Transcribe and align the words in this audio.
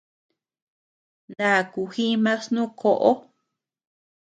Naakuu 1.35 1.87
jiima 1.93 2.33
snu 2.43 2.63
koʼo. 2.79 3.11